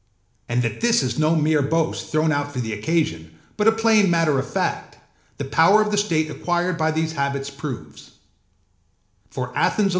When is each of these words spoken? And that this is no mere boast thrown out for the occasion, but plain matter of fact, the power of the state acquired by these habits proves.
And 0.49 0.61
that 0.63 0.81
this 0.81 1.03
is 1.03 1.19
no 1.19 1.35
mere 1.35 1.61
boast 1.61 2.11
thrown 2.11 2.31
out 2.31 2.51
for 2.51 2.59
the 2.59 2.73
occasion, 2.73 3.37
but 3.55 3.77
plain 3.77 4.09
matter 4.09 4.39
of 4.39 4.51
fact, 4.51 4.97
the 5.37 5.45
power 5.45 5.79
of 5.79 5.91
the 5.91 5.95
state 5.97 6.27
acquired 6.31 6.75
by 6.75 6.89
these 6.89 7.11
habits 7.11 7.51
proves. 7.51 8.09